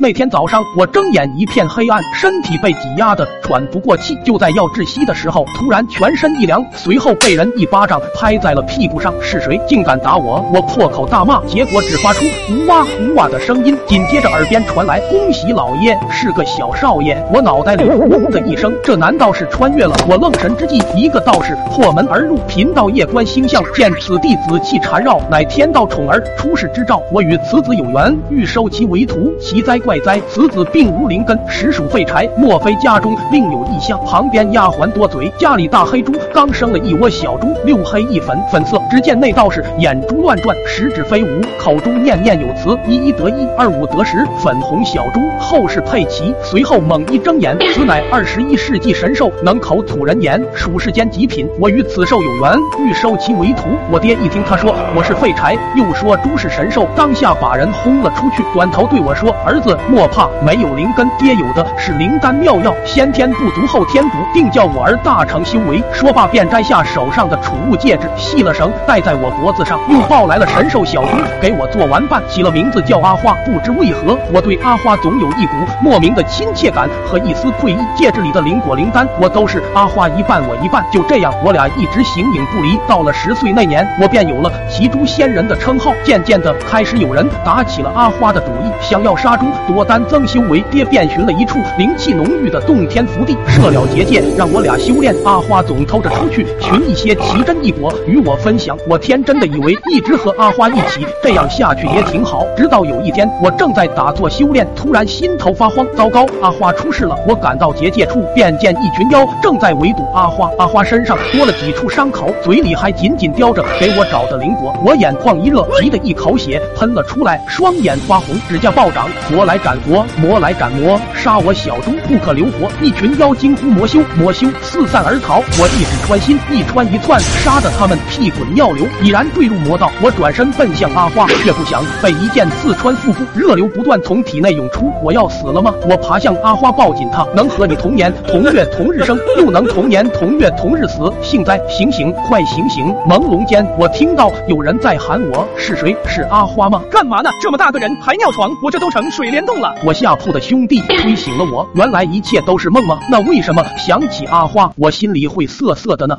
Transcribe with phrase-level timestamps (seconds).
[0.00, 4.16] 那天早上，我睁眼一片黑暗，身体被挤压的喘不过气。
[4.24, 9.12] 就在要窒息的时候，突然全身一凉，随后被人一巴掌拍在了屁股上。
[9.20, 10.40] 是谁竟敢打我？
[10.54, 13.76] 我破口大骂，结果只发出呜哇呜哇的声音。
[13.88, 19.96] 紧接着耳边传来：“恭喜老爷，是个小少爷。”我脑袋里嗡的一声，这难道是穿越了？
[20.08, 22.38] 我愣神之际，一个道士破门而入。
[22.46, 27.02] 贫道夜观星象，见此地紫气缠绕，乃天道宠儿出世之兆。
[27.12, 29.34] 我与此子有缘，欲收其为徒。
[29.40, 29.76] 奇哉！
[29.88, 30.20] 怪哉！
[30.28, 32.28] 此子并无灵根，实属废柴。
[32.36, 33.98] 莫非家中另有异象？
[34.04, 38.78] 旁边丫鬟多嘴，家里大黑猪刚生了一窝小猪，六黑一粉，粉色。
[38.90, 44.18] 只见那道士眼珠乱转，十指飞舞，口中念念有词：一一得一，二五得十。
[44.38, 46.34] 粉红小猪后世配齐。
[46.42, 51.48] 随后猛一睁眼，此乃二十一世纪神兽，能口吐人言，属世间极品。
[51.58, 53.62] 我与此兽有缘，欲收其为徒。
[53.90, 65.82] 我爹一听他说我是废柴，又说猪是神兽，当下把人轰了出去，转头对我说：“儿子。”莫怕，没有灵根，爹有的是灵丹妙药，先天不足后天补，定叫我儿大成修为。
[65.92, 73.34] 说罢便摘下手上的储物戒指，系了绳戴在我脖子上，又抱来了神兽小猪给我做玩伴，起了名字叫阿花。
[73.44, 77.78] 不知为何，我对阿花总有一股莫名的亲切感和一丝愧意。
[77.96, 81.32] 戒指里的灵果灵丹，我都是阿花一半我一半，就这样。
[81.44, 82.78] 我俩一直形影不离。
[82.86, 85.92] 到了十岁那年，我便有了骑猪仙人的称号。
[86.04, 89.46] 渐渐的，开始有人打起了阿花的主意，想要杀猪。
[89.68, 95.14] 多丹增修为，爹便寻了一处灵气浓郁的洞天福地，设了结界，让我俩修炼。
[95.26, 98.74] 阿花总偷着出去寻一些奇珍异果与我分享。
[98.88, 102.46] 我天真的以为一直和阿花一起，这样下去也挺好。
[102.56, 107.14] 直到有一天，我正在打坐修炼，突然心头发慌，糟糕，阿花出事了！
[107.28, 110.50] 我赶到结界处，便见一群妖正在围堵阿花。
[110.58, 114.74] 阿花身上多了几处伤口，嘴里还紧紧叼着给我找的灵果。
[114.82, 119.57] 我眼眶一热，急得一口血喷了出来，双眼发红，指甲暴涨，佛来。
[119.58, 122.70] 斩佛，魔来斩魔，杀我小猪不可留活！
[122.80, 125.40] 一群妖惊呼魔修，魔修四散而逃。
[125.58, 129.90] 我一指穿心，一穿一窜，杀得他们屁滚尿流，已然坠入魔道。
[130.00, 134.92] 我转身奔向阿花，却不想被一剑刺穿腹部，热流不断从体内涌出。
[135.02, 135.74] 我要死了吗？
[135.88, 141.60] 我爬向阿花，抱紧她，能和你同年同月同日生，又能同年同月同日死，幸灾！
[141.68, 142.86] 醒醒，快醒醒！
[143.08, 145.96] 朦胧间，我听到有人在喊我，是谁？
[146.06, 146.80] 是阿花吗？
[146.90, 147.30] 干嘛呢？
[147.42, 148.50] 这么大个人还尿床？
[148.62, 149.44] 我这都成水帘。
[149.48, 151.66] 动了，我下铺的兄弟 吹醒了我。
[151.74, 153.00] 原来一切都是梦吗？
[153.10, 156.18] 那为什么想起阿花，我心里会涩涩的呢？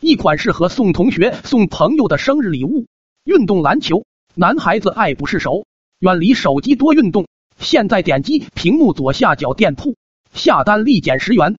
[0.00, 2.86] 一款适合送同学、送朋友的生日礼物：
[3.24, 4.04] 运动篮球。
[4.36, 5.64] 男孩子爱不释手，
[5.98, 7.26] 远离手机多运动。
[7.58, 9.96] 现在点击屏幕左下角店铺
[10.32, 11.56] 下单立减十元，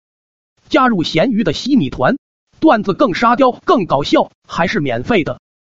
[0.69, 2.15] 加入咸鱼的西米团，
[2.61, 5.41] 段子更沙雕、更搞笑，还是免费的。